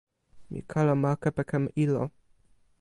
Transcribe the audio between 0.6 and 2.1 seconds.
kalama kepeken ilo.